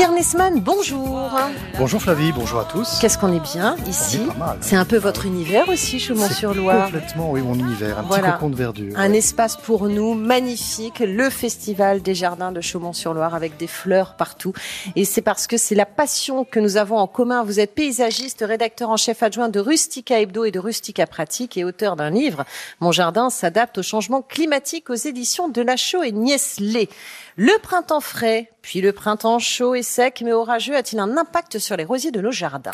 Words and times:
Pierre 0.00 0.12
Nesman, 0.12 0.60
bonjour. 0.60 1.30
Bonjour 1.76 2.00
Flavie, 2.00 2.32
bonjour 2.32 2.60
à 2.60 2.64
tous. 2.64 3.00
Qu'est-ce 3.02 3.18
qu'on 3.18 3.36
est 3.36 3.52
bien 3.52 3.76
ici 3.86 4.22
C'est 4.62 4.76
un 4.76 4.86
peu 4.86 4.96
votre 4.96 5.26
univers 5.26 5.68
aussi, 5.68 6.00
Chaumont-sur-Loire. 6.00 6.86
Complètement, 6.86 7.30
oui, 7.32 7.42
mon 7.42 7.52
univers, 7.52 7.98
un 7.98 8.04
petit 8.04 8.22
cocon 8.22 8.48
de 8.48 8.56
verdure. 8.56 8.94
Un 8.96 9.12
espace 9.12 9.58
pour 9.58 9.90
nous 9.90 10.14
magnifique, 10.14 11.00
le 11.00 11.28
festival 11.28 12.00
des 12.00 12.14
jardins 12.14 12.50
de 12.50 12.62
Chaumont-sur-Loire 12.62 13.34
avec 13.34 13.58
des 13.58 13.66
fleurs 13.66 14.16
partout. 14.16 14.54
Et 14.96 15.04
c'est 15.04 15.20
parce 15.20 15.46
que 15.46 15.58
c'est 15.58 15.74
la 15.74 15.84
passion 15.84 16.46
que 16.46 16.60
nous 16.60 16.78
avons 16.78 16.96
en 16.96 17.06
commun. 17.06 17.44
Vous 17.44 17.60
êtes 17.60 17.74
paysagiste, 17.74 18.42
rédacteur 18.48 18.88
en 18.88 18.96
chef 18.96 19.22
adjoint 19.22 19.50
de 19.50 19.60
Rustica 19.60 20.18
Hebdo 20.18 20.46
et 20.46 20.50
de 20.50 20.60
Rustica 20.60 21.06
Pratique 21.06 21.58
et 21.58 21.64
auteur 21.64 21.96
d'un 21.96 22.08
livre. 22.08 22.46
Mon 22.80 22.90
jardin 22.90 23.28
s'adapte 23.28 23.76
au 23.76 23.82
changement 23.82 24.22
climatique 24.22 24.88
aux 24.88 24.94
éditions 24.94 25.50
de 25.50 25.60
La 25.60 25.76
Chaux 25.76 26.02
et 26.02 26.12
Niesley. 26.12 26.88
Le 27.36 27.52
printemps 27.62 28.00
frais, 28.00 28.50
puis 28.62 28.80
le 28.80 28.92
printemps 28.92 29.38
chaud 29.38 29.74
et 29.74 29.82
sec 29.82 30.22
mais 30.24 30.32
orageux 30.32 30.76
a-t-il 30.76 30.98
un 31.00 31.16
impact 31.16 31.58
sur 31.58 31.76
les 31.76 31.84
rosiers 31.84 32.10
de 32.10 32.20
nos 32.20 32.32
jardins? 32.32 32.70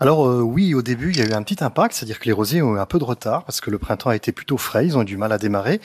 Alors 0.00 0.26
euh, 0.26 0.40
oui, 0.40 0.74
au 0.74 0.82
début, 0.82 1.10
il 1.10 1.18
y 1.18 1.22
a 1.22 1.26
eu 1.26 1.32
un 1.32 1.42
petit 1.42 1.62
impact, 1.62 1.94
c'est-à-dire 1.94 2.18
que 2.18 2.26
les 2.26 2.32
rosiers 2.32 2.62
ont 2.62 2.76
eu 2.76 2.78
un 2.78 2.86
peu 2.86 2.98
de 2.98 3.04
retard 3.04 3.44
parce 3.44 3.60
que 3.60 3.70
le 3.70 3.78
printemps 3.78 4.10
a 4.10 4.16
été 4.16 4.32
plutôt 4.32 4.58
frais, 4.58 4.86
ils 4.86 4.96
ont 4.96 5.02
eu 5.02 5.06
du 5.06 5.16
mal 5.16 5.32
à 5.32 5.38
démarrer. 5.38 5.80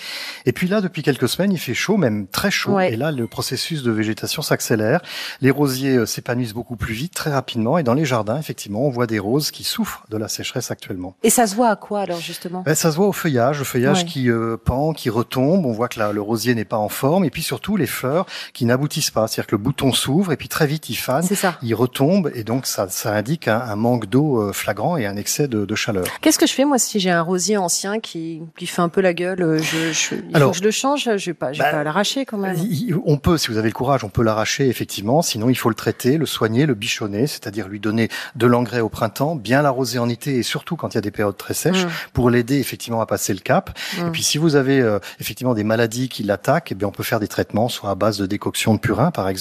Et 0.45 0.51
puis 0.51 0.67
là, 0.67 0.81
depuis 0.81 1.03
quelques 1.03 1.29
semaines, 1.29 1.51
il 1.51 1.59
fait 1.59 1.73
chaud, 1.73 1.97
même 1.97 2.27
très 2.27 2.51
chaud, 2.51 2.79
et 2.79 2.95
là, 2.95 3.11
le 3.11 3.27
processus 3.27 3.83
de 3.83 3.91
végétation 3.91 4.41
s'accélère. 4.41 5.01
Les 5.41 5.51
rosiers 5.51 5.97
euh, 5.97 6.05
s'épanouissent 6.05 6.53
beaucoup 6.53 6.75
plus 6.75 6.93
vite, 6.93 7.13
très 7.13 7.31
rapidement, 7.31 7.77
et 7.77 7.83
dans 7.83 7.93
les 7.93 8.05
jardins, 8.05 8.37
effectivement, 8.37 8.81
on 8.81 8.89
voit 8.89 9.07
des 9.07 9.19
roses 9.19 9.51
qui 9.51 9.63
souffrent 9.63 10.05
de 10.09 10.17
la 10.17 10.27
sécheresse 10.27 10.71
actuellement. 10.71 11.15
Et 11.23 11.29
ça 11.29 11.47
se 11.47 11.55
voit 11.55 11.69
à 11.69 11.75
quoi 11.75 12.01
alors 12.01 12.19
justement? 12.19 12.61
Ben, 12.65 12.75
Ça 12.75 12.91
se 12.91 12.97
voit 12.97 13.07
au 13.07 13.13
feuillage, 13.13 13.59
le 13.59 13.65
feuillage 13.65 14.05
qui 14.05 14.29
euh, 14.29 14.57
pend, 14.57 14.93
qui 14.93 15.09
retombe. 15.09 15.65
On 15.65 15.71
voit 15.71 15.87
que 15.87 15.99
là, 15.99 16.11
le 16.11 16.21
rosier 16.21 16.55
n'est 16.55 16.65
pas 16.65 16.77
en 16.77 16.89
forme, 16.89 17.25
et 17.25 17.29
puis 17.29 17.43
surtout 17.43 17.77
les 17.77 17.87
fleurs 17.87 18.25
qui 18.53 18.65
n'aboutissent 18.65 19.11
pas, 19.11 19.27
c'est-à-dire 19.45 19.47
que 19.47 19.55
le 19.55 19.61
bouton 19.61 19.93
s'ouvre 19.93 20.31
et 20.31 20.37
puis 20.37 20.47
très 20.47 20.65
vite 20.65 20.89
il 20.89 20.95
fane, 20.95 21.25
il 21.61 21.75
retombe 21.75 22.31
et 22.33 22.43
donc 22.43 22.65
ça, 22.65 22.87
ça 22.89 23.13
indique 23.13 23.47
un, 23.47 23.75
manque 23.75 24.07
d'eau 24.07 24.41
euh, 24.41 24.53
flagrant 24.53 24.97
et 24.97 25.05
un 25.05 25.17
excès 25.17 25.47
de, 25.47 25.65
de 25.65 25.75
chaleur. 25.75 26.05
Qu'est-ce 26.21 26.39
que 26.39 26.47
je 26.47 26.53
fais 26.53 26.65
moi 26.65 26.77
si 26.77 26.99
j'ai 26.99 27.11
un 27.11 27.21
rosier 27.21 27.57
ancien 27.57 27.99
qui, 27.99 28.41
qui 28.57 28.65
fait 28.65 28.81
un 28.81 28.89
peu 28.89 29.01
la 29.01 29.13
gueule 29.13 29.41
euh, 29.41 29.59
je, 29.59 29.91
je, 29.91 30.15
il 30.15 30.39
faut 30.39 30.51
que 30.51 30.57
je 30.57 30.63
le 30.63 30.71
change, 30.71 31.09
je 31.15 31.25
vais 31.25 31.33
pas, 31.33 31.53
je 31.53 31.59
vais 31.59 31.65
bah, 31.65 31.71
pas 31.71 31.83
l'arracher 31.83 32.25
quand 32.25 32.37
même. 32.37 32.55
On 33.05 33.17
peut, 33.17 33.37
si 33.37 33.49
vous 33.49 33.57
avez 33.57 33.69
le 33.69 33.73
courage, 33.73 34.03
on 34.03 34.09
peut 34.09 34.23
l'arracher 34.23 34.67
effectivement. 34.67 35.21
Sinon, 35.21 35.49
il 35.49 35.55
faut 35.55 35.69
le 35.69 35.75
traiter, 35.75 36.17
le 36.17 36.25
soigner, 36.25 36.65
le 36.65 36.73
bichonner, 36.73 37.27
c'est-à-dire 37.27 37.67
lui 37.67 37.79
donner 37.79 38.09
de 38.35 38.47
l'engrais 38.47 38.81
au 38.81 38.89
printemps, 38.89 39.35
bien 39.35 39.61
l'arroser 39.61 39.99
en 39.99 40.09
été 40.09 40.37
et 40.37 40.43
surtout 40.43 40.75
quand 40.75 40.93
il 40.93 40.95
y 40.95 40.97
a 40.97 41.01
des 41.01 41.11
périodes 41.11 41.37
très 41.37 41.53
sèches 41.53 41.85
mmh. 41.85 41.89
pour 42.13 42.29
l'aider 42.29 42.59
effectivement 42.59 43.01
à 43.01 43.05
passer 43.05 43.33
le 43.33 43.39
cap. 43.39 43.77
Et 43.97 44.03
mmh. 44.03 44.11
puis 44.11 44.23
si 44.23 44.37
vous 44.37 44.55
avez 44.55 44.79
euh, 44.79 44.99
effectivement 45.19 45.53
des 45.53 45.63
maladies 45.63 46.09
qui 46.09 46.23
l'attaquent, 46.23 46.71
eh 46.71 46.75
bien 46.75 46.87
on 46.87 46.91
peut 46.91 47.03
faire 47.03 47.19
des 47.19 47.27
traitements, 47.27 47.69
soit 47.69 47.91
à 47.91 47.95
base 47.95 48.17
de 48.17 48.25
décoction 48.25 48.73
de 48.73 48.79
purin 48.79 49.11
par 49.11 49.27
exemple, 49.27 49.34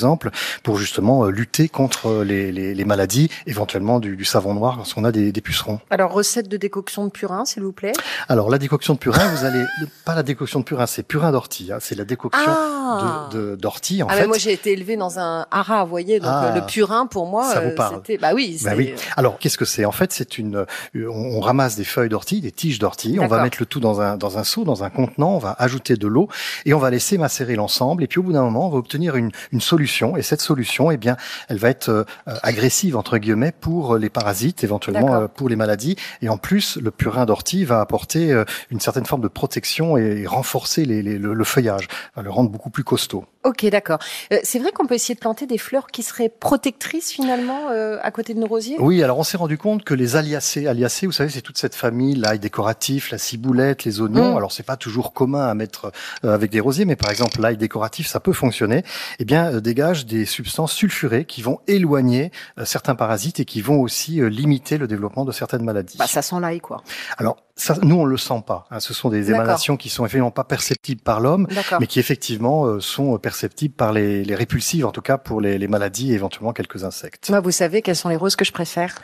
pour 0.63 0.77
justement 0.77 1.25
euh, 1.25 1.31
lutter 1.31 1.69
contre 1.69 2.23
les, 2.25 2.53
les, 2.53 2.75
les 2.75 2.85
maladies, 2.85 3.31
éventuellement 3.47 4.01
du, 4.01 4.17
du, 4.17 4.25
savon 4.25 4.55
noir 4.55 4.77
lorsqu'on 4.77 5.05
a 5.05 5.13
des, 5.13 5.33
des, 5.33 5.41
pucerons. 5.41 5.81
Alors 5.91 6.13
recette 6.13 6.49
de 6.49 6.57
décoction 6.57 7.05
de 7.05 7.11
purin, 7.11 7.45
s'il 7.45 7.63
vous 7.63 7.73
plaît. 7.73 7.93
Alors 8.29 8.51
la 8.51 8.59
décoction 8.59 8.95
de 8.95 8.99
purin, 8.99 9.27
vous 9.29 9.45
allez 9.45 9.65
pas 10.05 10.15
la 10.15 10.23
décoction 10.23 10.61
de 10.61 10.65
purin, 10.65 10.87
c'est 10.87 11.03
purin 11.03 11.33
d'ortie. 11.33 11.71
Hein, 11.73 11.79
c'est 11.81 11.95
la 11.95 12.05
décoction 12.05 12.43
ah. 12.47 13.29
de 13.33 13.57
d'ortie 13.57 14.03
en 14.03 14.09
ah 14.11 14.17
fait. 14.17 14.27
moi 14.27 14.39
j'ai 14.39 14.53
été 14.53 14.73
élevé 14.73 14.97
dans 14.97 15.19
un 15.19 15.47
haras, 15.51 15.85
vous 15.85 15.91
voyez, 15.91 16.19
donc 16.21 16.31
ah. 16.33 16.53
le 16.55 16.67
purin 16.67 17.07
pour 17.07 17.27
moi, 17.27 17.53
ça 17.53 17.61
vous 17.61 17.71
euh, 17.71 17.75
parle. 17.75 18.03
bah 18.21 18.33
oui. 18.35 18.61
Bah 18.65 18.73
oui. 18.77 18.95
Alors 19.17 19.39
qu'est-ce 19.39 19.59
que 19.59 19.65
c'est? 19.65 19.85
En 19.85 19.93
fait, 19.93 20.13
c'est 20.13 20.39
une, 20.39 20.67
on, 20.95 21.41
ramasse 21.41 21.77
des 21.77 21.85
feuilles 21.85 22.09
d'ortie, 22.09 22.41
des 22.41 22.53
tiges 22.53 22.79
d'ortie, 22.79 23.19
on 23.21 23.27
va 23.27 23.43
mettre 23.43 23.59
le 23.61 23.67
tout 23.67 23.81
dans 23.81 24.01
un 24.01 24.17
dans 24.17 24.39
un 24.39 24.45
seau, 24.45 24.65
dans 24.65 24.85
un 24.85 24.91
contenant, 24.91 25.35
on 25.35 25.39
va 25.39 25.55
ajouter 25.59 25.97
de 25.97 26.07
l'eau 26.07 26.29
et 26.65 26.75
on 26.75 26.79
va 26.79 26.91
laisser 26.91 27.19
macérer 27.19 27.57
l'ensemble. 27.57 28.03
Et 28.03 28.07
puis 28.07 28.19
au 28.19 28.23
bout 28.23 28.33
d'un 28.33 28.43
moment, 28.43 28.67
on 28.67 28.71
va 28.71 28.79
obtenir 28.79 29.17
une, 29.17 29.31
une 29.53 29.61
solution. 29.61 29.84
Et 30.17 30.23
cette 30.23 30.41
solution, 30.41 30.91
eh 30.91 30.97
bien, 30.97 31.17
elle 31.49 31.59
va 31.59 31.69
être 31.69 31.89
euh, 31.89 32.05
agressive 32.43 32.97
entre 32.97 33.19
guillemets 33.19 33.53
pour 33.53 33.97
les 33.97 34.11
parasites, 34.11 34.65
éventuellement 34.65 35.15
euh, 35.15 35.29
pour 35.29 35.49
les 35.49 35.57
maladies. 35.57 35.97
Et 36.23 36.29
en 36.29 36.39
plus, 36.39 36.77
le 36.77 36.91
purin 36.91 37.27
d'ortie 37.27 37.65
va 37.65 37.81
apporter 37.81 38.33
euh, 38.33 38.45
une 38.71 38.81
certaine 38.81 39.07
forme 39.07 39.23
de 39.23 39.29
protection 39.29 39.97
et 39.97 40.27
renforcer 40.27 40.85
les, 40.85 41.03
les, 41.03 41.19
le, 41.19 41.45
feuillage, 41.45 41.89
va 42.17 42.23
le 42.23 42.31
rendre 42.31 42.51
beaucoup 42.51 42.71
plus 42.71 42.85
costaud. 42.85 43.25
Ok, 43.45 43.67
d'accord. 43.67 43.99
c'est 44.43 44.59
vrai 44.59 44.73
qu'on 44.73 44.87
peut 44.87 44.95
essayer 44.95 45.15
de 45.15 45.21
planter 45.21 45.47
des 45.47 45.59
fleurs 45.59 45.89
qui 45.89 46.03
seraient 46.03 46.29
protectrices 46.29 47.11
finalement 47.11 47.69
à 47.69 48.11
côté 48.11 48.35
de 48.35 48.41
nos 48.41 48.47
rosiers? 48.47 48.77
Oui, 48.79 49.03
alors 49.03 49.19
on 49.19 49.25
s'est 49.25 49.37
rendu 49.37 49.59
compte 49.59 49.85
que 49.85 49.95
les 49.95 50.17
aliacées, 50.17 50.67
aliacées, 50.67 51.07
vous 51.07 51.13
savez, 51.13 51.31
c'est 51.31 51.43
toute 51.43 51.59
cette 51.59 51.75
famille, 51.75 52.15
l'ail 52.15 52.39
décoratif, 52.39 53.11
la 53.11 53.19
ciboulette, 53.19 53.85
les 53.85 54.01
oignons. 54.01 54.35
Mm. 54.35 54.37
Alors 54.37 54.53
c'est 54.53 54.63
pas 54.63 54.77
toujours 54.77 55.13
commun 55.13 55.47
à 55.47 55.55
mettre 55.55 55.93
avec 56.23 56.51
des 56.51 56.61
rosiers, 56.61 56.85
mais 56.85 56.97
par 56.97 57.11
exemple 57.11 57.41
l'ail 57.41 57.57
décoratif, 57.57 58.07
ça 58.07 58.21
peut 58.21 58.33
fonctionner. 58.33 58.83
Eh 59.19 59.25
bien, 59.25 59.61
dégage 59.61 60.07
des 60.07 60.25
substances 60.25 60.73
sulfurées 60.73 61.25
qui 61.25 61.43
vont 61.43 61.61
éloigner 61.67 62.31
euh, 62.59 62.65
certains 62.65 62.95
parasites 62.95 63.41
et 63.41 63.45
qui 63.45 63.61
vont 63.61 63.81
aussi 63.81 64.21
euh, 64.21 64.29
limiter 64.29 64.79
le 64.79 64.87
développement 64.87 65.25
de 65.25 65.33
certaines 65.33 65.65
maladies. 65.65 65.99
Bah, 65.99 66.07
ça 66.07 66.23
sent 66.23 66.37
l'ail, 66.41 66.61
quoi. 66.61 66.83
Alors, 67.19 67.37
ça, 67.57 67.77
nous, 67.83 67.97
on 67.97 68.05
le 68.05 68.17
sent 68.17 68.43
pas. 68.47 68.67
Hein. 68.71 68.81
Ce 68.81 68.93
sont 68.93 69.11
des 69.11 69.31
émanations 69.31 69.77
qui 69.77 69.89
sont 69.89 70.05
effectivement 70.05 70.33
pas 70.33 70.45
perceptibles 70.45 71.03
par 71.03 71.21
l'homme, 71.21 71.47
mais 71.79 71.87
qui 71.87 72.01
effectivement 72.01 72.67
euh, 72.67 72.81
sont 72.81 73.17
perceptibles 73.19 73.75
par 73.75 73.93
les, 73.93 74.25
les, 74.25 74.35
répulsives, 74.35 74.85
en 74.85 74.91
tout 74.91 75.03
cas 75.03 75.19
pour 75.19 75.41
les, 75.41 75.57
les 75.57 75.69
maladies 75.69 76.13
et 76.13 76.15
éventuellement 76.15 76.53
quelques 76.53 76.85
insectes. 76.85 77.31
Moi, 77.31 77.41
vous 77.41 77.53
savez 77.53 77.81
quelles 77.81 77.97
sont 77.97 78.09
les 78.09 78.17
roses 78.17 78.35
que 78.35 78.45
je 78.45 78.53
préfère? 78.53 78.97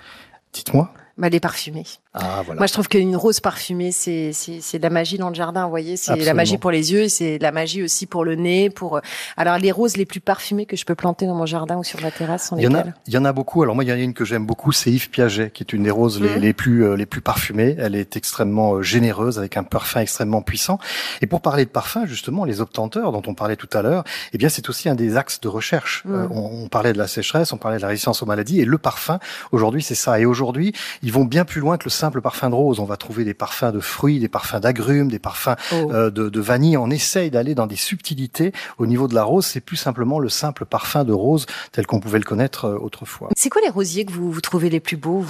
Dites-moi. 0.52 0.92
Bah, 1.20 1.28
les 1.28 1.38
parfumées. 1.38 1.84
Ah, 2.14 2.42
voilà. 2.46 2.58
Moi, 2.58 2.66
je 2.66 2.72
trouve 2.72 2.88
qu'une 2.88 3.14
rose 3.14 3.40
parfumée, 3.40 3.92
c'est 3.92 4.32
c'est 4.32 4.78
de 4.78 4.82
la 4.82 4.88
magie 4.88 5.18
dans 5.18 5.28
le 5.28 5.34
jardin. 5.34 5.64
Vous 5.64 5.70
voyez, 5.70 5.98
c'est 5.98 6.16
la 6.16 6.32
magie 6.32 6.56
pour 6.56 6.70
les 6.70 6.92
yeux, 6.92 7.08
c'est 7.08 7.38
la 7.38 7.52
magie 7.52 7.82
aussi 7.82 8.06
pour 8.06 8.24
le 8.24 8.36
nez. 8.36 8.70
Pour 8.70 8.96
euh, 8.96 9.00
alors 9.36 9.58
les 9.58 9.70
roses 9.70 9.98
les 9.98 10.06
plus 10.06 10.20
parfumées 10.20 10.64
que 10.64 10.76
je 10.76 10.86
peux 10.86 10.94
planter 10.94 11.26
dans 11.26 11.34
mon 11.34 11.44
jardin 11.44 11.76
ou 11.76 11.84
sur 11.84 12.00
ma 12.00 12.10
terrasse 12.10 12.48
sont 12.48 12.56
Il 12.56 12.64
y 12.64 12.68
en 12.68 12.74
a, 12.74 12.84
il 13.06 13.12
y 13.12 13.18
en 13.18 13.26
a 13.26 13.32
beaucoup. 13.34 13.62
Alors 13.62 13.74
moi, 13.74 13.84
il 13.84 13.90
y 13.90 13.92
en 13.92 13.96
a 13.96 13.98
une 13.98 14.14
que 14.14 14.24
j'aime 14.24 14.46
beaucoup, 14.46 14.72
c'est 14.72 14.90
Yves 14.90 15.10
Piaget, 15.10 15.50
qui 15.50 15.62
est 15.62 15.74
une 15.74 15.82
des 15.82 15.90
roses 15.90 16.22
les, 16.22 16.36
mmh. 16.36 16.40
les, 16.40 16.52
plus 16.54 16.84
euh, 16.86 16.96
les 16.96 17.04
plus 17.04 17.20
parfumées. 17.20 17.76
Elle 17.78 17.94
est 17.94 18.16
extrêmement 18.16 18.76
euh, 18.76 18.82
généreuse, 18.82 19.38
avec 19.38 19.58
un 19.58 19.62
parfum 19.62 20.00
extrêmement 20.00 20.40
puissant. 20.40 20.78
Et 21.20 21.26
pour 21.26 21.42
parler 21.42 21.66
de 21.66 21.70
parfum, 21.70 22.06
justement, 22.06 22.46
les 22.46 22.62
obtenteurs 22.62 23.12
dont 23.12 23.22
on 23.26 23.34
parlait 23.34 23.56
tout 23.56 23.68
à 23.74 23.82
l'heure, 23.82 24.04
eh 24.32 24.38
bien, 24.38 24.48
c'est 24.48 24.70
aussi 24.70 24.88
un 24.88 24.94
des 24.94 25.18
axes 25.18 25.40
de 25.40 25.48
recherche. 25.48 26.02
Mmh. 26.06 26.28
on, 26.30 26.64
on, 26.64 26.68
parlait 26.68 26.94
de 26.94 26.98
la 26.98 27.08
sécheresse, 27.08 27.52
on 27.52 27.58
parlait 27.58 27.76
de 27.76 27.82
la 27.82 27.88
résistance 27.88 28.22
aux 28.22 28.26
maladies, 28.26 28.60
et 28.60 28.64
le 28.64 28.78
parfum, 28.78 29.18
aujourd'hui, 29.52 29.82
c'est 29.82 29.94
ça. 29.94 30.18
Et 30.18 30.24
aujourd'hui, 30.24 30.72
ils 31.10 31.12
vont 31.12 31.24
bien 31.24 31.44
plus 31.44 31.60
loin 31.60 31.76
que 31.76 31.86
le 31.86 31.90
simple 31.90 32.20
parfum 32.20 32.50
de 32.50 32.54
rose 32.54 32.78
on 32.78 32.84
va 32.84 32.96
trouver 32.96 33.24
des 33.24 33.34
parfums 33.34 33.72
de 33.72 33.80
fruits, 33.80 34.20
des 34.20 34.28
parfums 34.28 34.60
d'agrumes, 34.60 35.08
des 35.08 35.18
parfums 35.18 35.56
oh. 35.72 35.90
euh, 35.92 36.08
de, 36.08 36.40
vanille. 36.40 36.76
On 36.76 36.88
essaye 36.88 37.32
d'aller 37.32 37.56
dans 37.56 37.66
des 37.66 37.74
subtilités. 37.74 38.52
Au 38.78 38.86
niveau 38.86 39.08
de 39.08 39.16
la 39.16 39.24
rose, 39.24 39.44
c'est 39.44 39.60
plus 39.60 39.76
simplement 39.76 40.20
le 40.20 40.28
simple 40.28 40.66
parfum 40.66 41.02
de 41.02 41.12
rose 41.12 41.46
tel 41.72 41.84
qu'on 41.84 41.98
pouvait 41.98 42.20
le 42.20 42.24
connaître 42.24 42.66
euh, 42.66 42.78
autrefois. 42.78 43.30
C'est 43.36 43.50
quoi 43.50 43.60
les 43.60 43.70
rosiers 43.70 44.04
que 44.04 44.12
vous, 44.12 44.30
vous 44.30 44.40
trouvez 44.40 44.70
les 44.70 44.78
plus 44.78 44.96
beaux 44.96 45.24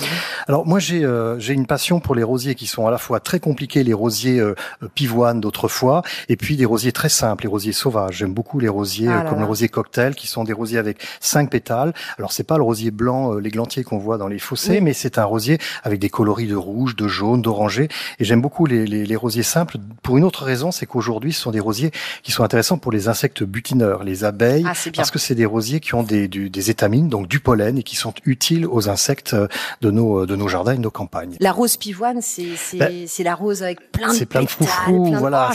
Alors 0.48 0.66
moi, 0.66 0.80
j'ai 0.80 1.02
euh, 1.02 1.38
j'ai 1.38 1.54
une 1.54 1.66
passion 1.66 1.98
pour 1.98 2.14
les 2.14 2.24
rosiers 2.24 2.54
qui 2.54 2.66
sont 2.66 2.86
à 2.86 2.90
la 2.90 2.98
fois 2.98 3.18
très 3.18 3.40
compliqués, 3.40 3.82
les 3.82 3.94
rosiers 3.94 4.42
pivoines 4.94 5.40
d'autrefois, 5.40 6.02
et 6.28 6.36
puis 6.36 6.58
des 6.58 6.66
rosiers 6.66 6.92
très 6.92 7.08
simples, 7.08 7.44
les 7.44 7.48
rosiers 7.48 7.72
sauvages. 7.72 8.18
J'aime 8.18 8.34
beaucoup 8.34 8.60
les 8.60 8.68
rosiers 8.68 9.08
ah 9.08 9.24
comme 9.26 9.38
les 9.38 9.46
rosiers 9.46 9.70
cocktail, 9.70 10.14
qui 10.14 10.26
sont 10.26 10.44
des 10.44 10.52
rosiers 10.52 10.78
avec 10.78 10.98
cinq 11.20 11.48
pétales. 11.48 11.94
Alors 12.18 12.32
c'est 12.32 12.44
pas 12.44 12.58
le 12.58 12.64
rosier 12.64 12.90
blanc, 12.90 13.36
l'églantier 13.36 13.82
qu'on 13.82 13.98
voit 13.98 14.18
dans 14.18 14.28
les 14.28 14.38
fossés, 14.38 14.82
mais 14.82 14.92
c'est 14.92 15.16
un 15.16 15.24
rosier 15.24 15.56
avec 15.82 16.00
des 16.00 16.10
coloris 16.10 16.46
de 16.46 16.56
rouge, 16.56 16.96
de 16.96 17.08
jaune, 17.08 17.42
d'oranger. 17.42 17.88
Et 18.18 18.24
j'aime 18.24 18.40
beaucoup 18.40 18.66
les, 18.66 18.86
les, 18.86 19.06
les, 19.06 19.16
rosiers 19.16 19.42
simples 19.42 19.76
pour 20.02 20.16
une 20.16 20.24
autre 20.24 20.44
raison, 20.44 20.72
c'est 20.72 20.86
qu'aujourd'hui, 20.86 21.32
ce 21.32 21.40
sont 21.42 21.50
des 21.50 21.60
rosiers 21.60 21.90
qui 22.22 22.32
sont 22.32 22.42
intéressants 22.42 22.78
pour 22.78 22.92
les 22.92 23.08
insectes 23.08 23.42
butineurs, 23.42 24.04
les 24.04 24.24
abeilles, 24.24 24.64
ah, 24.66 24.72
parce 24.94 25.10
que 25.10 25.18
c'est 25.18 25.34
des 25.34 25.46
rosiers 25.46 25.80
qui 25.80 25.94
ont 25.94 26.02
des, 26.02 26.28
des 26.28 26.70
étamines, 26.70 27.08
donc 27.08 27.28
du 27.28 27.40
pollen, 27.40 27.78
et 27.78 27.82
qui 27.82 27.96
sont 27.96 28.14
utiles 28.24 28.66
aux 28.66 28.88
insectes 28.88 29.36
de 29.80 29.90
nos, 29.90 30.26
de 30.26 30.36
nos 30.36 30.48
jardins 30.48 30.72
et 30.72 30.76
de 30.76 30.82
nos 30.82 30.90
campagnes. 30.90 31.36
La 31.40 31.52
rose 31.52 31.76
pivoine, 31.76 32.20
c'est 32.20 32.48
ben, 32.74 33.06
la 33.24 33.34
rose 33.34 33.62
avec 33.62 33.92
plein 33.92 34.08
de 34.08 34.14
C'est 34.14 34.26
plein 34.26 34.42
de 34.42 34.48
froufrous, 34.48 35.14
voilà. 35.16 35.50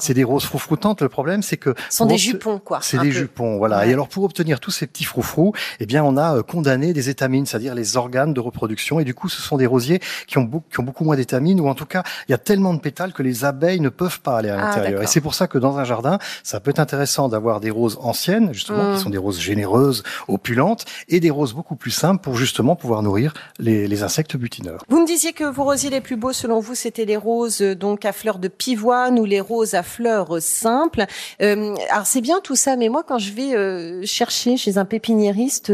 C'est 0.00 0.14
des 0.14 0.24
roses 0.24 0.44
froufroutantes. 0.44 1.02
Le 1.02 1.08
problème, 1.08 1.42
c'est 1.42 1.56
que... 1.56 1.74
Ce 1.88 1.98
sont 1.98 2.06
des 2.06 2.18
jupons, 2.18 2.58
quoi. 2.58 2.80
C'est 2.82 2.98
des 2.98 3.12
jupons, 3.12 3.58
voilà. 3.58 3.86
Et 3.86 3.92
alors, 3.92 4.08
pour 4.08 4.24
obtenir 4.24 4.60
tous 4.60 4.70
ces 4.70 4.86
petits 4.86 5.04
froufrous, 5.04 5.52
eh 5.78 5.86
bien, 5.86 6.04
on 6.04 6.16
a 6.16 6.36
euh, 6.36 6.42
condamné 6.42 6.92
des 6.92 7.08
étamines, 7.08 7.46
c'est-à-dire 7.46 7.74
les 7.74 7.96
organes 7.96 8.34
de 8.34 8.40
reproduction. 8.40 9.00
Et 9.00 9.04
du 9.04 9.14
coup, 9.14 9.28
ce 9.28 9.40
sont 9.50 9.56
des 9.56 9.66
rosiers 9.66 10.00
qui 10.26 10.38
ont, 10.38 10.42
beaucoup, 10.42 10.66
qui 10.70 10.80
ont 10.80 10.82
beaucoup 10.82 11.04
moins 11.04 11.16
d'étamines, 11.16 11.60
ou 11.60 11.68
en 11.68 11.74
tout 11.74 11.86
cas, 11.86 12.02
il 12.28 12.32
y 12.32 12.34
a 12.34 12.38
tellement 12.38 12.74
de 12.74 12.80
pétales 12.80 13.12
que 13.12 13.22
les 13.22 13.44
abeilles 13.44 13.80
ne 13.80 13.88
peuvent 13.88 14.20
pas 14.20 14.38
aller 14.38 14.48
à 14.48 14.54
ah, 14.58 14.66
l'intérieur. 14.66 15.02
et 15.02 15.06
c'est 15.06 15.20
pour 15.20 15.34
ça 15.34 15.46
que 15.46 15.58
dans 15.58 15.78
un 15.78 15.84
jardin, 15.84 16.18
ça 16.42 16.60
peut 16.60 16.70
être 16.70 16.78
intéressant 16.78 17.28
d'avoir 17.28 17.60
des 17.60 17.70
roses 17.70 17.98
anciennes, 18.00 18.52
justement, 18.52 18.92
qui 18.92 19.00
mmh. 19.00 19.02
sont 19.02 19.10
des 19.10 19.18
roses 19.18 19.40
généreuses, 19.40 20.02
opulentes, 20.28 20.84
et 21.08 21.20
des 21.20 21.30
roses 21.30 21.54
beaucoup 21.54 21.76
plus 21.76 21.90
simples 21.90 22.22
pour 22.22 22.36
justement 22.36 22.76
pouvoir 22.76 23.02
nourrir 23.02 23.34
les, 23.58 23.86
les 23.86 24.02
insectes 24.02 24.36
butineurs. 24.36 24.84
Vous 24.88 25.00
me 25.00 25.06
disiez 25.06 25.32
que 25.32 25.44
vos 25.44 25.64
rosiers 25.64 25.90
les 25.90 26.00
plus 26.00 26.16
beaux, 26.16 26.32
selon 26.32 26.60
vous, 26.60 26.74
c'était 26.74 27.04
les 27.04 27.16
roses 27.16 27.62
euh, 27.62 27.74
donc 27.74 28.04
à 28.04 28.12
fleurs 28.12 28.38
de 28.38 28.48
pivoine 28.48 29.18
ou 29.18 29.24
les 29.24 29.40
roses 29.40 29.74
à 29.74 29.82
fleurs 29.82 30.40
simples. 30.40 31.06
Euh, 31.42 31.74
alors 31.90 32.06
c'est 32.06 32.20
bien 32.20 32.40
tout 32.40 32.56
ça, 32.56 32.76
mais 32.76 32.88
moi 32.88 33.02
quand 33.06 33.18
je 33.18 33.32
vais 33.32 33.54
euh, 33.54 34.04
chercher 34.04 34.56
chez 34.56 34.78
un 34.78 34.84
pépiniériste 34.84 35.72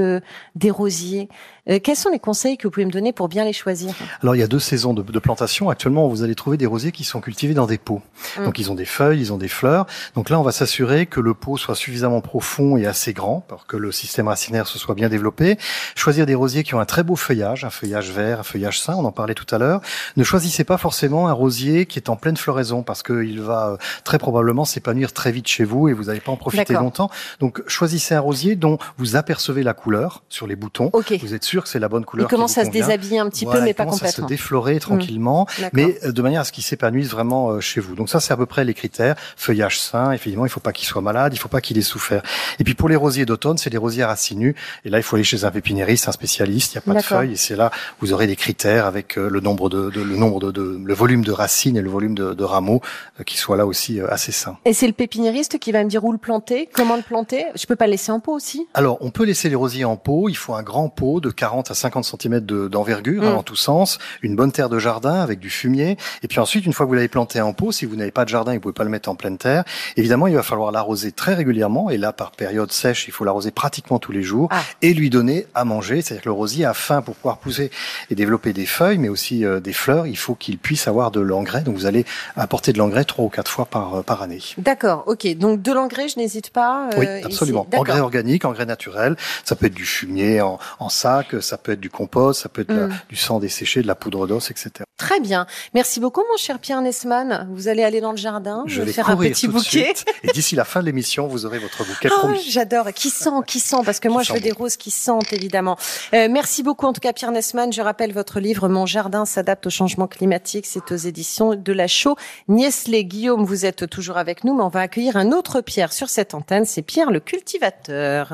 des 0.54 0.70
rosiers, 0.70 1.28
quels 1.66 1.96
sont 1.96 2.10
les 2.10 2.18
conseils 2.18 2.56
que 2.56 2.68
vous 2.68 2.70
pouvez 2.70 2.86
me 2.86 2.92
donner 2.92 3.12
pour 3.12 3.28
bien 3.28 3.44
les 3.44 3.52
choisir 3.52 3.92
Alors 4.22 4.36
il 4.36 4.38
y 4.38 4.42
a 4.42 4.46
deux 4.46 4.60
saisons 4.60 4.94
de, 4.94 5.02
de, 5.02 5.18
plantation. 5.18 5.68
Actuellement, 5.68 6.06
vous 6.08 6.22
allez 6.22 6.36
trouver 6.36 6.56
des 6.56 6.66
rosiers 6.66 6.92
qui 6.92 7.02
sont 7.02 7.20
cultivés 7.20 7.54
dans 7.54 7.66
des 7.66 7.78
pots. 7.78 8.02
Mmh. 8.38 8.44
Donc 8.44 8.58
ils 8.58 8.70
ont 8.70 8.74
des 8.74 8.84
feuilles, 8.84 9.20
ils 9.20 9.32
ont 9.32 9.36
des 9.36 9.48
fleurs. 9.48 9.86
Donc 10.14 10.30
là, 10.30 10.38
on 10.38 10.42
va 10.42 10.52
s'assurer 10.52 11.06
que 11.06 11.20
le 11.20 11.34
pot 11.34 11.56
soit 11.56 11.74
suffisamment 11.74 12.20
profond 12.20 12.76
et 12.76 12.86
assez 12.86 13.12
grand 13.12 13.40
pour 13.48 13.66
que 13.66 13.76
le 13.76 13.90
système 13.90 14.28
racinaire 14.28 14.68
se 14.68 14.78
soit 14.78 14.94
bien 14.94 15.08
développé. 15.08 15.58
Choisir 15.96 16.24
des 16.24 16.34
rosiers 16.34 16.62
qui 16.62 16.74
ont 16.74 16.80
un 16.80 16.84
très 16.84 17.02
beau 17.02 17.16
feuillage, 17.16 17.64
un 17.64 17.70
feuillage 17.70 18.10
vert, 18.10 18.40
un 18.40 18.44
feuillage 18.44 18.80
sain. 18.80 18.94
On 18.96 19.04
en 19.04 19.12
parlait 19.12 19.34
tout 19.34 19.52
à 19.52 19.58
l'heure. 19.58 19.80
Ne 20.16 20.22
choisissez 20.22 20.62
pas 20.62 20.78
forcément 20.78 21.28
un 21.28 21.32
rosier 21.32 21.86
qui 21.86 21.98
est 21.98 22.08
en 22.08 22.16
pleine 22.16 22.36
floraison 22.36 22.82
parce 22.82 23.02
qu'il 23.02 23.40
va 23.40 23.70
euh, 23.70 23.76
très 24.04 24.18
probablement 24.18 24.64
s'épanouir 24.64 25.12
très 25.12 25.32
vite 25.32 25.48
chez 25.48 25.64
vous 25.64 25.88
et 25.88 25.92
vous 25.92 26.04
n'allez 26.04 26.20
pas 26.20 26.32
en 26.32 26.36
profiter 26.36 26.74
longtemps. 26.74 27.10
Donc 27.40 27.62
choisissez 27.66 28.14
un 28.14 28.20
rosier 28.20 28.54
dont 28.54 28.78
vous 28.98 29.16
apercevez 29.16 29.62
la 29.62 29.74
couleur 29.74 30.22
sur 30.28 30.46
les 30.46 30.54
boutons. 30.54 30.90
Vous 30.92 31.34
êtes 31.34 31.44
sûr 31.44 31.55
que 31.62 31.68
c'est 31.68 31.78
la 31.78 31.88
bonne 31.88 32.04
couleur. 32.04 32.26
Il 32.26 32.30
commence 32.30 32.58
à 32.58 32.64
se 32.64 32.70
déshabiller 32.70 33.18
un 33.18 33.28
petit 33.28 33.46
peu, 33.46 33.60
mais 33.60 33.74
pas 33.74 33.84
complètement. 33.84 34.08
à 34.08 34.12
se 34.12 34.22
déflorer 34.22 34.80
tranquillement, 34.80 35.46
mmh. 35.46 35.62
mais 35.72 35.98
euh, 36.04 36.12
de 36.12 36.22
manière 36.22 36.42
à 36.42 36.44
ce 36.44 36.52
qu'il 36.52 36.64
s'épanouisse 36.64 37.08
vraiment 37.08 37.50
euh, 37.50 37.60
chez 37.60 37.80
vous. 37.80 37.94
Donc 37.94 38.08
ça, 38.08 38.20
c'est 38.20 38.32
à 38.32 38.36
peu 38.36 38.46
près 38.46 38.64
les 38.64 38.74
critères. 38.74 39.16
Feuillage 39.36 39.80
sain, 39.80 40.12
effectivement, 40.12 40.46
il 40.46 40.50
faut 40.50 40.60
pas 40.60 40.72
qu'il 40.72 40.86
soit 40.86 41.02
malade, 41.02 41.34
il 41.34 41.38
faut 41.38 41.48
pas 41.48 41.60
qu'il 41.60 41.78
ait 41.78 41.82
souffert. 41.82 42.22
Et 42.58 42.64
puis 42.64 42.74
pour 42.74 42.88
les 42.88 42.96
rosiers 42.96 43.26
d'automne, 43.26 43.58
c'est 43.58 43.70
des 43.70 43.76
rosiers 43.76 44.04
racinus. 44.04 44.54
Et 44.84 44.90
là, 44.90 44.98
il 44.98 45.02
faut 45.02 45.16
aller 45.16 45.24
chez 45.24 45.44
un 45.44 45.50
pépiniériste, 45.50 46.08
un 46.08 46.12
spécialiste. 46.12 46.74
Il 46.74 46.78
n'y 46.78 46.90
a 46.90 46.94
pas 46.94 47.00
de 47.00 47.04
feuilles, 47.04 47.32
et 47.32 47.36
c'est 47.36 47.56
là 47.56 47.70
vous 48.00 48.12
aurez 48.12 48.26
des 48.26 48.36
critères 48.36 48.86
avec 48.86 49.16
le 49.16 49.40
nombre 49.40 49.68
de, 49.68 49.90
de 49.90 50.00
le 50.00 50.16
nombre 50.16 50.40
de, 50.40 50.50
de, 50.50 50.80
le 50.84 50.94
volume 50.94 51.24
de 51.24 51.32
racines 51.32 51.76
et 51.76 51.82
le 51.82 51.90
volume 51.90 52.14
de, 52.14 52.34
de 52.34 52.44
rameaux 52.44 52.80
qui 53.24 53.36
soit 53.36 53.56
là 53.56 53.66
aussi 53.66 54.00
assez 54.00 54.32
sain. 54.32 54.58
Et 54.64 54.72
c'est 54.72 54.86
le 54.86 54.92
pépiniériste 54.92 55.58
qui 55.58 55.72
va 55.72 55.82
me 55.82 55.88
dire 55.88 56.04
où 56.04 56.12
le 56.12 56.18
planter, 56.18 56.68
comment 56.72 56.96
le 56.96 57.02
planter? 57.02 57.46
Je 57.54 57.66
peux 57.66 57.76
pas 57.76 57.86
le 57.86 57.92
laisser 57.92 58.12
en 58.12 58.20
pot 58.20 58.32
aussi? 58.32 58.66
Alors, 58.74 58.98
on 59.00 59.10
peut 59.10 59.24
laisser 59.24 59.48
les 59.48 59.54
rosiers 59.54 59.84
en 59.84 59.96
pot. 59.96 60.28
Il 60.28 60.36
faut 60.36 60.54
un 60.54 60.62
grand 60.62 60.88
pot 60.88 61.20
de 61.20 61.30
40 61.46 61.70
à 61.70 61.74
50 61.74 62.04
cm 62.04 62.40
d'envergure 62.40 63.22
hein, 63.22 63.34
mm. 63.34 63.36
en 63.36 63.42
tous 63.44 63.54
sens, 63.54 63.98
une 64.22 64.34
bonne 64.34 64.50
terre 64.50 64.68
de 64.68 64.80
jardin 64.80 65.20
avec 65.20 65.38
du 65.38 65.48
fumier. 65.48 65.96
Et 66.24 66.28
puis 66.28 66.40
ensuite, 66.40 66.66
une 66.66 66.72
fois 66.72 66.86
que 66.86 66.88
vous 66.88 66.94
l'avez 66.94 67.06
planté 67.06 67.40
en 67.40 67.52
pot, 67.52 67.70
si 67.70 67.86
vous 67.86 67.94
n'avez 67.94 68.10
pas 68.10 68.24
de 68.24 68.30
jardin 68.30 68.50
et 68.50 68.54
que 68.56 68.58
vous 68.58 68.62
pouvez 68.62 68.74
pas 68.74 68.82
le 68.82 68.90
mettre 68.90 69.08
en 69.08 69.14
pleine 69.14 69.38
terre, 69.38 69.62
évidemment, 69.96 70.26
il 70.26 70.34
va 70.34 70.42
falloir 70.42 70.72
l'arroser 70.72 71.12
très 71.12 71.34
régulièrement. 71.34 71.88
Et 71.88 71.98
là, 71.98 72.12
par 72.12 72.32
période 72.32 72.72
sèche, 72.72 73.06
il 73.06 73.12
faut 73.12 73.24
l'arroser 73.24 73.52
pratiquement 73.52 74.00
tous 74.00 74.10
les 74.10 74.24
jours 74.24 74.48
ah. 74.50 74.60
et 74.82 74.92
lui 74.92 75.08
donner 75.08 75.46
à 75.54 75.64
manger. 75.64 76.02
C'est-à-dire 76.02 76.24
que 76.24 76.28
le 76.28 76.32
rosier 76.32 76.64
a 76.64 76.74
faim 76.74 77.00
pour 77.00 77.14
pouvoir 77.14 77.38
pousser 77.38 77.70
et 78.10 78.16
développer 78.16 78.52
des 78.52 78.66
feuilles, 78.66 78.98
mais 78.98 79.08
aussi 79.08 79.44
euh, 79.44 79.60
des 79.60 79.72
fleurs. 79.72 80.08
Il 80.08 80.18
faut 80.18 80.34
qu'il 80.34 80.58
puisse 80.58 80.88
avoir 80.88 81.12
de 81.12 81.20
l'engrais. 81.20 81.60
Donc, 81.60 81.76
vous 81.76 81.86
allez 81.86 82.04
apporter 82.34 82.72
de 82.72 82.78
l'engrais 82.78 83.04
trois 83.04 83.24
ou 83.24 83.28
quatre 83.28 83.52
fois 83.52 83.66
par, 83.66 83.94
euh, 83.94 84.02
par 84.02 84.22
année. 84.22 84.40
D'accord. 84.58 85.04
Ok. 85.06 85.32
Donc, 85.36 85.62
de 85.62 85.72
l'engrais, 85.72 86.08
je 86.08 86.18
n'hésite 86.18 86.50
pas. 86.50 86.88
Euh, 86.94 86.98
oui, 86.98 87.06
absolument. 87.22 87.68
Engrais 87.72 88.00
organique, 88.00 88.44
engrais 88.44 88.66
naturel. 88.66 89.14
Ça 89.44 89.54
peut 89.54 89.66
être 89.66 89.74
du 89.74 89.86
fumier 89.86 90.40
en, 90.40 90.58
en 90.80 90.88
sac, 90.88 91.35
ça 91.40 91.58
peut 91.58 91.72
être 91.72 91.80
du 91.80 91.90
compost, 91.90 92.42
ça 92.42 92.48
peut 92.48 92.62
être 92.62 92.72
mm. 92.72 92.92
du 93.08 93.16
sang 93.16 93.38
desséché, 93.38 93.82
de 93.82 93.86
la 93.86 93.94
poudre 93.94 94.26
d'os, 94.26 94.50
etc. 94.50 94.84
Très 94.96 95.20
bien. 95.20 95.46
Merci 95.74 96.00
beaucoup, 96.00 96.22
mon 96.30 96.38
cher 96.38 96.58
Pierre 96.58 96.80
Nesman. 96.80 97.46
Vous 97.52 97.68
allez 97.68 97.82
aller 97.82 98.00
dans 98.00 98.12
le 98.12 98.16
jardin, 98.16 98.64
je 98.66 98.80
vais 98.80 98.92
faire 98.92 99.10
un 99.10 99.16
petit 99.16 99.46
bouquet. 99.46 99.92
et 100.22 100.28
d'ici 100.28 100.56
la 100.56 100.64
fin 100.64 100.80
de 100.80 100.86
l'émission, 100.86 101.26
vous 101.26 101.44
aurez 101.44 101.58
votre 101.58 101.84
bouquet 101.84 102.08
oh, 102.10 102.32
J'adore. 102.48 102.92
Qui 102.94 103.10
sent, 103.10 103.30
qui 103.46 103.60
sent, 103.60 103.82
parce 103.84 104.00
que 104.00 104.08
moi, 104.08 104.22
je 104.22 104.32
veux 104.32 104.40
des 104.40 104.52
roses 104.52 104.76
qui 104.76 104.90
sentent, 104.90 105.32
évidemment. 105.32 105.76
Euh, 106.14 106.28
merci 106.30 106.62
beaucoup, 106.62 106.86
en 106.86 106.94
tout 106.94 107.00
cas, 107.00 107.12
Pierre 107.12 107.30
Nesman. 107.30 107.72
Je 107.72 107.82
rappelle 107.82 108.12
votre 108.12 108.40
livre, 108.40 108.68
Mon 108.68 108.86
jardin 108.86 109.26
s'adapte 109.26 109.66
au 109.66 109.70
changement 109.70 110.06
climatique. 110.06 110.64
C'est 110.66 110.90
aux 110.90 110.96
éditions 110.96 111.54
de 111.54 111.72
la 111.72 111.88
Chaux. 111.88 112.16
Niesley, 112.48 113.04
Guillaume, 113.04 113.44
vous 113.44 113.66
êtes 113.66 113.90
toujours 113.90 114.16
avec 114.16 114.44
nous, 114.44 114.54
mais 114.54 114.62
on 114.62 114.68
va 114.68 114.80
accueillir 114.80 115.16
un 115.16 115.32
autre 115.32 115.60
Pierre 115.60 115.92
sur 115.92 116.08
cette 116.08 116.32
antenne. 116.32 116.64
C'est 116.64 116.82
Pierre 116.82 117.10
le 117.10 117.20
cultivateur. 117.20 118.32